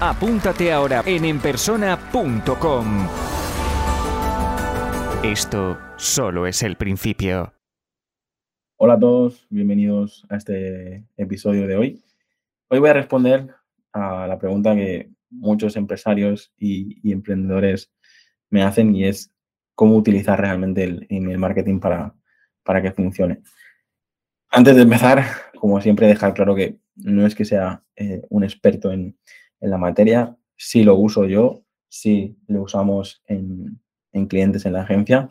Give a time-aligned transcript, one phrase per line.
[0.00, 3.08] apúntate ahora en enpersona.com.
[5.22, 7.54] Esto solo es el principio.
[8.76, 12.04] Hola a todos, bienvenidos a este episodio de hoy.
[12.68, 13.54] Hoy voy a responder
[13.92, 17.90] a la pregunta que muchos empresarios y, emprendedores
[18.50, 19.32] me hacen y es
[19.74, 22.14] cómo utilizar realmente el marketing para,
[22.62, 23.42] para que funcione.
[24.50, 25.24] Antes de empezar,
[25.58, 29.16] como siempre, dejar claro que no es que sea eh, un experto en,
[29.64, 33.80] en, la materia, sí lo uso yo, sí lo usamos en,
[34.12, 35.28] en clientes en la agencia,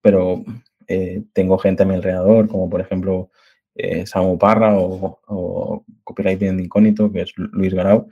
[0.00, 0.44] pero
[0.86, 3.30] eh, tengo gente a mi alrededor, como por ejemplo
[3.74, 8.08] eh, Samu Parra o, o Copywriting Incógnito, que es Luis Garau.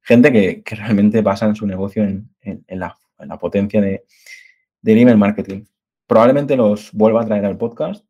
[0.00, 4.04] Gente que, que realmente en su negocio en, en, la, en la, potencia de,
[4.80, 5.64] del email marketing.
[6.06, 8.06] Probablemente los vuelva a traer al podcast,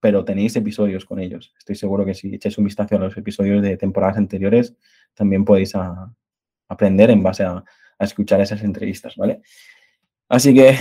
[0.00, 1.52] pero tenéis episodios con ellos.
[1.58, 4.76] Estoy seguro que si echáis un vistazo a los episodios de temporadas anteriores,
[5.14, 5.74] también podéis
[6.68, 7.64] aprender en base a,
[7.96, 9.40] escuchar esas entrevistas, ¿vale?
[10.28, 10.76] Así que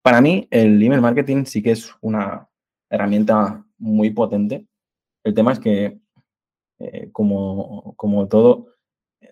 [0.00, 2.48] para mí, el email marketing sí que es una
[2.88, 4.66] herramienta muy potente.
[5.24, 5.98] El tema es que,
[6.78, 8.68] eh, como, como, todo,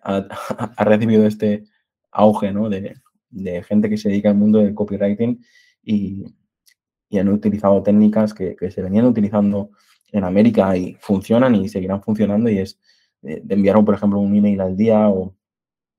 [0.02, 0.26] ha,
[0.84, 1.64] recibido este
[2.10, 2.68] auge ¿no?
[2.68, 2.94] de,
[3.62, 5.42] gente que se dedica al mundo del copywriting
[5.82, 6.24] y,
[7.08, 9.70] y han utilizado técnicas que, se venían utilizando
[10.10, 12.80] en América y funcionan y seguirán funcionando y es
[13.24, 15.34] de, de enviar, por ejemplo, un email al día o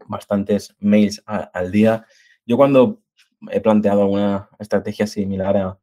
[0.08, 2.06] bastantes mails a, al día.
[2.46, 3.02] Yo cuando
[3.52, 5.78] he planteado alguna estrategia similar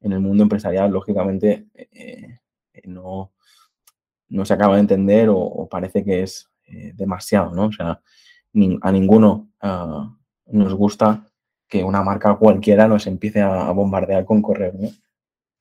[0.00, 2.38] en el mundo empresarial, lógicamente eh,
[2.72, 3.32] eh, no,
[4.28, 7.66] no se acaba de entender o, parece que es eh, demasiado, ¿no?
[7.66, 8.00] O sea,
[8.80, 10.16] a ninguno uh,
[10.46, 11.26] nos gusta
[11.68, 15.02] que una marca cualquiera nos empiece a, bombardear con correos.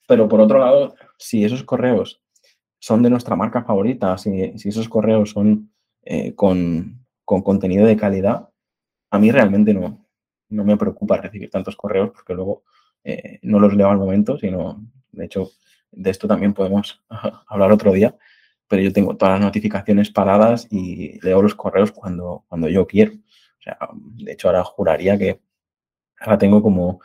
[0.08, 2.22] Pero por otro lado, si esos correos
[2.86, 5.72] son de nuestra marca favorita, si, esos correos son
[6.36, 8.50] con, con contenido de calidad,
[9.10, 10.06] a mí realmente no,
[10.50, 12.64] no me preocupa recibir tantos correos porque luego
[13.04, 15.52] eh, no los leo al momento, sino, de hecho,
[15.92, 17.04] de esto también podemos
[17.48, 18.16] hablar otro día,
[18.68, 23.14] pero yo tengo todas las notificaciones paradas y leo los correos cuando, cuando yo quiero.
[23.14, 23.78] O sea,
[24.16, 25.40] de hecho, ahora juraría que
[26.20, 27.00] ahora tengo como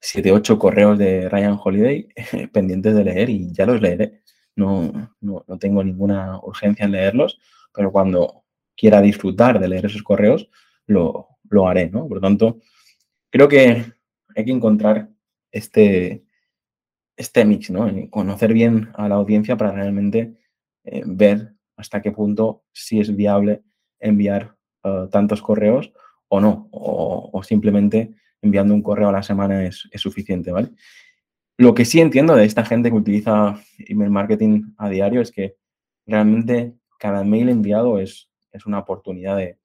[0.00, 2.08] 7, 8 correos de Ryan Holiday
[2.52, 4.22] pendientes de leer y ya los leeré.
[4.56, 7.40] No, no, no tengo ninguna urgencia en leerlos,
[7.72, 8.44] pero cuando
[8.76, 10.50] quiera disfrutar de leer esos correos,
[10.86, 12.08] lo, lo haré, ¿no?
[12.08, 12.60] Por lo tanto,
[13.30, 13.84] creo que
[14.34, 15.08] hay que encontrar
[15.52, 16.24] este,
[17.16, 17.90] este mix, ¿no?
[18.10, 20.34] Conocer bien a la audiencia para realmente
[20.84, 23.62] eh, ver hasta qué punto si es viable
[23.98, 25.92] enviar uh, tantos correos
[26.28, 30.70] o no, o, o, simplemente enviando un correo a la semana es, es, suficiente, ¿vale?
[31.60, 35.56] Lo que sí entiendo de esta gente que utiliza email marketing a diario es que
[36.06, 39.58] realmente cada mail enviado es, es una oportunidad de,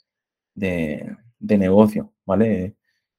[0.56, 2.76] de, negocio, ¿vale?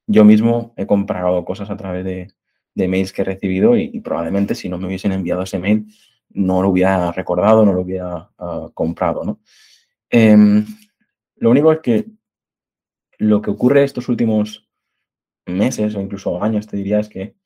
[0.07, 2.29] Yo mismo he comprado cosas a través de,
[2.75, 5.87] de mails que he recibido y, probablemente si no me hubiesen enviado ese mail
[6.29, 9.41] no lo hubiera recordado, no lo hubiera uh, comprado, ¿no?
[10.11, 10.37] Eh,
[11.37, 12.05] lo único es que
[13.17, 14.69] lo que ocurre estos últimos
[15.47, 17.37] meses o incluso años, te diría, es que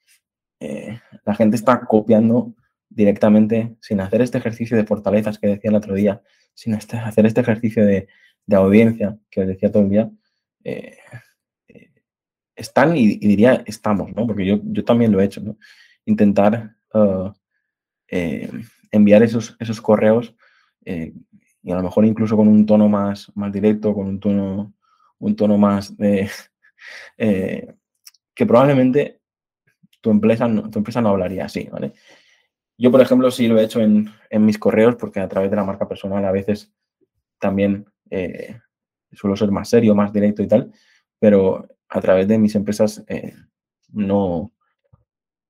[0.60, 2.54] eh, la gente está copiando
[2.90, 6.22] directamente sin hacer este ejercicio de fortalezas que decía el otro día,
[6.54, 8.06] sin este, hacer este ejercicio de,
[8.52, 10.10] audiencia que os decía todo el día,
[10.64, 10.98] eh,
[11.68, 11.90] eh,
[12.56, 14.26] están y, diría estamos, ¿no?
[14.26, 15.56] Porque yo, yo también lo he hecho, ¿no?
[16.04, 17.30] Intentar uh,
[18.90, 20.34] enviar esos, esos correos
[20.84, 24.74] y a lo mejor incluso con un tono más, más directo, con un tono,
[25.18, 26.28] un tono más de...
[28.34, 29.19] Que probablemente
[30.00, 31.92] tu empresa, no, tu empresa no hablaría así, ¿vale?
[32.78, 35.56] Yo, por ejemplo, sí lo he hecho en, en mis correos porque a través de
[35.56, 36.72] la marca personal a veces
[37.38, 38.58] también eh,
[39.12, 40.72] suelo ser más serio, más directo y tal,
[41.18, 43.34] pero a través de mis empresas eh,
[43.92, 44.52] no,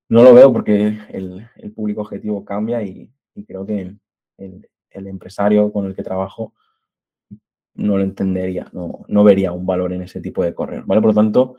[0.08, 3.10] no lo veo porque el, el público objetivo cambia y,
[3.46, 3.80] creo que
[4.38, 6.52] el, el, empresario con el que trabajo
[7.74, 11.00] no lo entendería, no, no, vería un valor en ese tipo de correos, ¿vale?
[11.00, 11.56] Por lo tanto,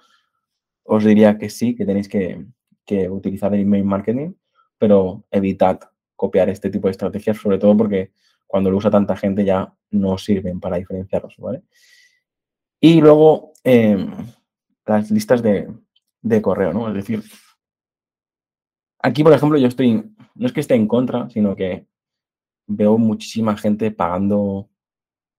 [0.83, 2.45] os diría que sí, que tenéis que,
[2.91, 4.33] que utilizar el email marketing,
[4.77, 5.79] pero evitad
[6.17, 8.11] copiar este tipo de estrategias, sobre todo porque
[8.45, 11.63] cuando lo usa tanta gente ya no sirven para diferenciarlos, ¿vale?
[12.81, 14.05] Y luego, eh,
[14.85, 15.71] las listas de,
[16.21, 16.89] de correo, ¿no?
[16.89, 17.23] Es decir,
[18.99, 20.03] aquí, por ejemplo, yo estoy,
[20.35, 21.87] no es que esté en contra, sino que
[22.67, 24.69] veo muchísima gente pagando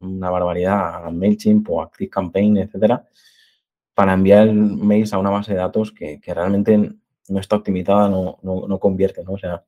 [0.01, 3.07] una barbaridad a MailChimp o a ClickCampaign, etcétera,
[3.95, 6.93] para enviar mails a una base de datos que, realmente
[7.29, 9.33] no está optimizada, no, no, convierte, ¿no?
[9.33, 9.65] O sea,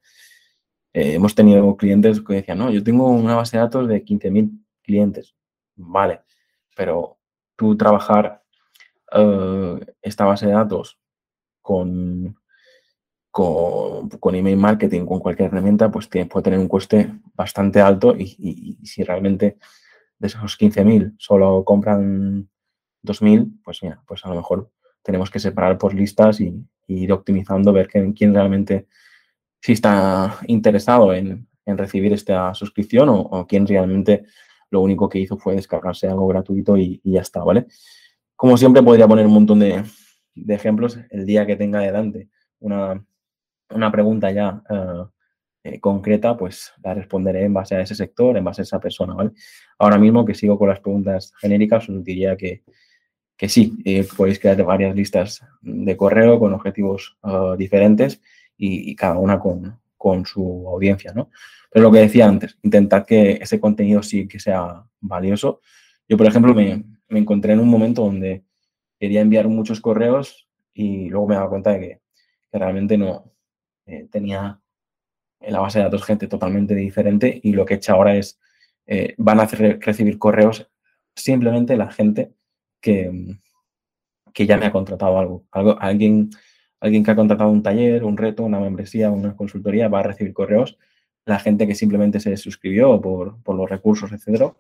[0.93, 4.65] eh, hemos tenido clientes que decían, no, yo tengo una base de datos de 15.000
[4.83, 5.35] clientes.
[5.77, 6.23] Vale,
[6.77, 7.19] pero
[7.57, 8.43] tú trabajar
[9.13, 10.99] eh, esta base de datos
[11.63, 12.37] con,
[13.31, 19.03] con, email marketing, con cualquier herramienta, pues puede tener un coste bastante alto y, si
[19.03, 19.59] realmente
[20.19, 22.49] de esos 15.000 solo compran
[23.03, 24.71] 2.000, pues mira, pues a lo mejor
[25.03, 28.87] tenemos que separar por listas y, ir optimizando, ver quién, realmente
[29.61, 34.25] si está interesado en, recibir esta suscripción o, quién realmente
[34.71, 37.67] lo único que hizo fue descargarse algo gratuito y, ya está, ¿vale?
[38.37, 39.85] Como siempre, podría poner un montón de,
[40.49, 40.99] ejemplos.
[41.11, 42.29] El día que tenga adelante
[42.61, 43.03] una,
[43.71, 45.05] una pregunta ya eh,
[45.67, 49.15] eh, concreta, pues la responderé en base a ese sector, en base a esa persona,
[49.15, 49.31] ¿vale?
[49.79, 52.65] Ahora mismo que sigo con las preguntas genéricas, os diría que,
[53.37, 57.17] que sí, eh, podéis crear varias listas de correo con objetivos
[57.59, 58.21] diferentes
[58.57, 61.31] y, cada una con, con, su audiencia, ¿no?
[61.71, 65.61] Pero lo que decía antes, intentad que ese contenido sí que sea valioso.
[66.09, 68.45] Yo, por ejemplo, me, me encontré en un momento donde
[68.99, 72.01] quería enviar muchos correos y luego me daba cuenta de que,
[72.53, 73.33] realmente no
[73.85, 74.61] eh, tenía
[75.41, 78.39] en la base de datos gente totalmente diferente y lo que he hecho ahora es,
[78.87, 80.71] eh, van a recibir correos
[81.17, 82.34] simplemente la gente
[82.85, 83.39] que,
[84.35, 85.47] que ya me ha contratado algo.
[85.53, 86.29] algo alguien,
[86.81, 90.35] alguien que ha contratado un taller, un reto, una membresía, una consultoría, va a recibir
[90.35, 90.77] correos.
[91.25, 94.53] La gente que simplemente se suscribió por, por los recursos, etcétera,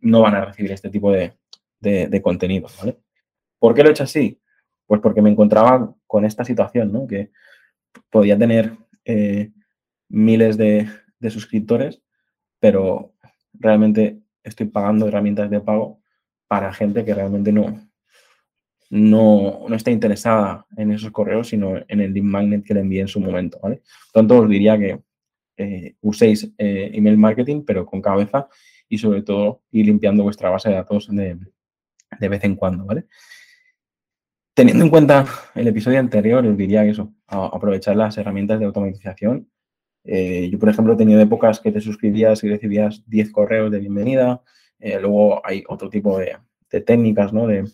[0.00, 1.34] no van a recibir este tipo de,
[1.80, 2.96] de, contenido, ¿vale?
[3.58, 4.40] ¿Por qué lo he hecho así?
[4.86, 7.06] Pues porque me encontraba con esta situación, ¿no?
[7.06, 7.30] Que
[8.08, 8.72] podía tener
[9.04, 9.50] eh,
[10.08, 10.88] miles de,
[11.28, 12.00] suscriptores,
[12.58, 13.12] pero
[13.52, 15.99] realmente estoy pagando herramientas de pago
[16.50, 17.80] para gente que realmente no,
[18.90, 23.02] no, no, está interesada en esos correos, sino en el lead magnet que le envié
[23.02, 23.82] en su momento, ¿vale?
[24.12, 25.00] Tanto, os diría que
[25.56, 28.48] eh, uséis eh, email marketing, pero con cabeza
[28.88, 31.38] y sobre todo ir limpiando vuestra base de datos de,
[32.18, 33.06] de vez en cuando, ¿vale?
[34.52, 35.24] Teniendo en cuenta
[35.54, 39.48] el episodio anterior, os diría que eso, aprovechar las herramientas de automatización.
[40.02, 43.78] Eh, yo, por ejemplo, he tenido épocas que te suscribías y recibías 10 correos de
[43.78, 44.42] bienvenida.
[44.80, 46.36] Eh, luego hay otro tipo de,
[46.82, 47.46] técnicas, ¿no?
[47.46, 47.64] De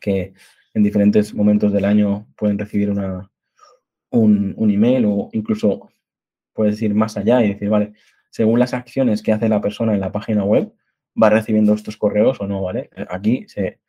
[0.00, 0.34] que
[0.74, 3.30] en diferentes momentos del año pueden recibir una,
[4.10, 5.90] un, un, email o incluso
[6.52, 7.92] puedes ir más allá y decir, vale,
[8.30, 10.72] según las acciones que hace la persona en la página web,
[11.20, 12.90] va recibiendo estos correos o no, ¿vale?
[13.08, 13.80] Aquí se,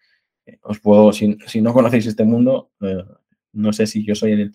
[0.61, 3.03] os puedo, si, no conocéis este mundo, eh,
[3.53, 4.53] no sé si yo soy el,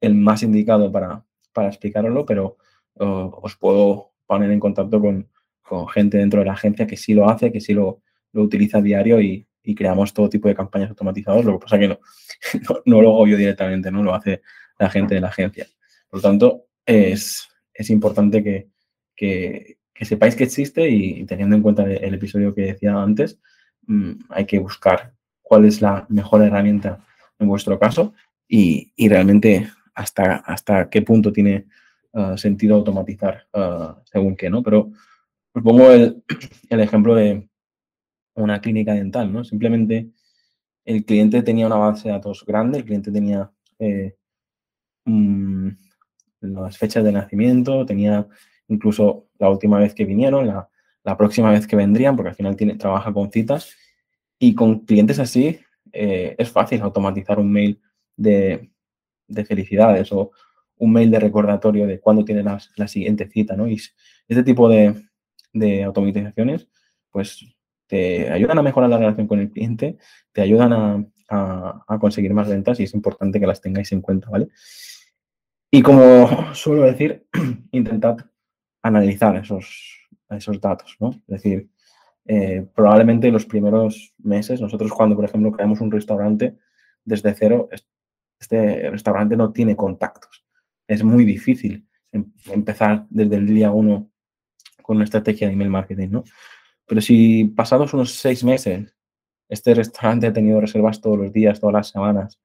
[0.00, 2.56] el más indicado para, para explicaroslo, pero
[2.96, 5.28] os puedo poner en contacto con,
[5.64, 8.02] con, gente dentro de la agencia que sí lo hace, que sí lo,
[8.32, 11.44] lo utiliza a diario y, y, creamos todo tipo de campañas automatizadas.
[11.44, 11.98] Lo que pasa que no,
[12.84, 14.02] no, lo hago yo directamente, ¿no?
[14.02, 14.42] Lo hace
[14.78, 15.66] la gente de la agencia.
[16.08, 18.68] Por lo tanto, es, es importante que,
[19.16, 23.38] que, que sepáis que existe y teniendo en cuenta el episodio que decía antes,
[23.86, 27.04] mm, hay que buscar cuál es la mejor herramienta
[27.38, 28.14] en vuestro caso
[28.48, 31.66] y, realmente hasta, hasta qué punto tiene
[32.12, 34.62] uh, sentido automatizar uh, según qué, ¿no?
[34.62, 34.90] Pero
[35.54, 36.22] os pongo el,
[36.68, 37.48] ejemplo de
[38.34, 39.44] una clínica dental, ¿no?
[39.44, 40.10] Simplemente
[40.84, 44.16] el cliente tenía una base de datos grande, el cliente tenía eh,
[45.04, 45.68] mm,
[46.40, 48.26] las fechas de nacimiento, tenía
[48.68, 52.76] incluso la última vez que vinieron, la, próxima vez que vendrían, porque al final tiene,
[52.76, 53.76] trabaja con citas.
[54.38, 55.60] Y con clientes así
[55.92, 57.80] eh, es fácil automatizar un mail
[58.16, 58.70] de,
[59.46, 60.32] felicidades o
[60.76, 63.68] un mail de recordatorio de cuándo tiene la, siguiente cita, ¿no?
[63.68, 63.80] Y
[64.28, 64.94] este tipo de,
[65.84, 66.68] automatizaciones,
[67.10, 67.44] pues
[67.86, 69.98] te ayudan a mejorar la relación con el cliente,
[70.32, 74.28] te ayudan a, a, conseguir más ventas y es importante que las tengáis en cuenta,
[74.30, 74.48] ¿vale?
[75.70, 77.26] Y como suelo decir,
[77.72, 78.16] intentad
[78.82, 81.10] analizar esos, esos datos, ¿no?
[81.10, 81.68] Es decir,
[82.26, 86.56] eh, probablemente los primeros meses, nosotros cuando, por ejemplo, creamos un restaurante
[87.04, 87.68] desde cero,
[88.38, 90.44] este restaurante no tiene contactos.
[90.86, 94.10] Es muy difícil em, empezar desde el día uno
[94.84, 96.24] con una estrategia de email marketing, ¿no?
[96.86, 98.94] Pero si pasados unos seis meses,
[99.48, 102.38] este restaurante ha tenido reservas todos los días, todas las semanas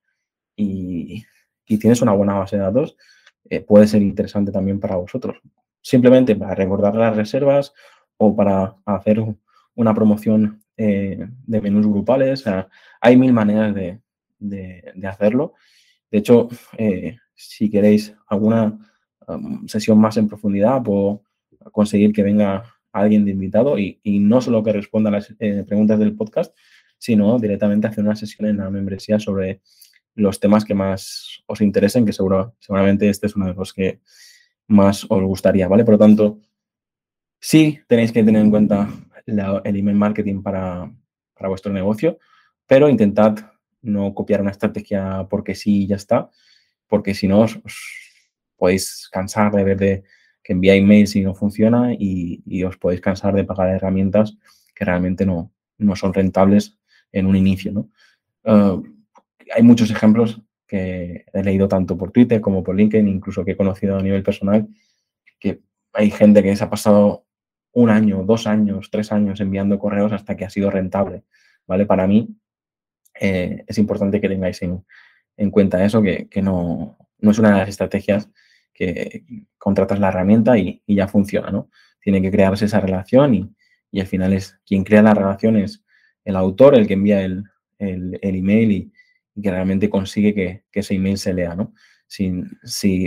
[0.56, 1.26] y,
[1.66, 2.98] tienes una buena base de datos,
[3.48, 5.38] eh, puede ser interesante también para vosotros
[5.82, 7.74] simplemente para recordar las reservas
[8.18, 9.24] o para hacer
[9.76, 12.44] una promoción eh, de menús grupales.
[13.02, 15.54] hay mil maneras de, hacerlo.
[16.12, 18.78] De hecho, eh, si queréis alguna
[19.28, 21.24] um, sesión más en profundidad, puedo
[21.72, 26.00] conseguir que venga alguien de invitado y, no solo que responda a las eh, preguntas
[26.00, 26.56] del podcast,
[26.98, 29.62] sino directamente hacer una sesión en la membresía sobre
[30.16, 34.02] los temas que más os interesen, que seguro, seguramente este es uno de los que
[34.68, 35.86] más os gustaría, ¿vale?
[35.86, 36.40] Por lo tanto,
[37.40, 38.90] sí tenéis que tener en cuenta
[39.26, 40.92] el email marketing para,
[41.48, 42.20] vuestro negocio,
[42.68, 43.38] pero intentad
[43.82, 46.30] no copiar una estrategia porque sí y ya está,
[46.88, 47.60] porque si no os,
[48.58, 50.04] podéis cansar de ver de
[50.50, 54.36] que enviáis emails y no funciona y, os podéis cansar de pagar herramientas
[54.74, 56.76] que realmente no, no son rentables
[57.12, 57.90] en un inicio, ¿no?
[58.46, 58.84] Uh,
[59.54, 63.58] hay muchos ejemplos que he leído tanto por Twitter como por LinkedIn, incluso que he
[63.58, 64.68] conocido a nivel personal,
[65.40, 65.62] que
[65.94, 67.28] hay gente que se ha pasado
[67.72, 71.26] un año, dos años, tres años enviando correos hasta que ha sido rentable,
[71.68, 71.86] ¿vale?
[71.86, 72.28] Para mí
[73.20, 77.70] eh, es importante que tengáis en, cuenta eso, que, no, no, es una de las
[77.70, 78.32] estrategias
[78.80, 79.26] que
[79.58, 81.70] contratas la herramienta y, ya funciona, ¿no?
[82.02, 85.84] Tiene que crearse esa relación y, al final es quien crea la relación es
[86.24, 87.44] el autor, el que envía el,
[87.80, 88.94] email y,
[89.42, 91.74] que realmente consigue que, ese email se lea, ¿no?
[92.08, 92.32] Si,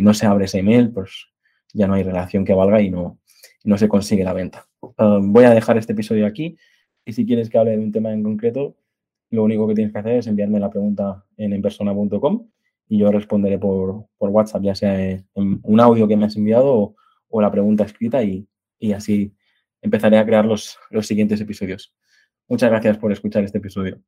[0.03, 1.29] no se abre ese email, pues
[1.73, 3.19] ya no hay relación que valga y no,
[3.65, 4.69] no se consigue la venta.
[4.99, 6.59] Ah, voy a dejar este episodio aquí
[7.05, 8.77] y si quieres que hable de un tema en concreto,
[9.31, 12.47] lo único que tienes que hacer es enviarme la pregunta en enpersona.com
[12.93, 16.95] y yo responderé por, WhatsApp, ya sea en un audio que me has enviado
[17.27, 18.47] o, la pregunta escrita y,
[18.95, 19.35] así
[19.81, 21.95] empezaré a crear los, los siguientes episodios.
[22.49, 23.99] Muchas gracias por escuchar este episodio.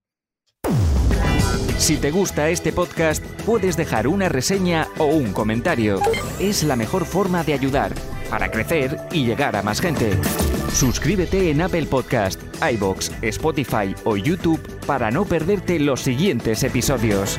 [1.78, 6.00] Si te gusta este podcast, puedes dejar una reseña o un comentario.
[6.38, 7.92] Es la mejor forma de ayudar
[8.28, 10.10] para crecer y llegar a más gente.
[10.74, 17.38] Suscríbete en Apple Podcast, iBox, Spotify o YouTube para no perderte los siguientes episodios.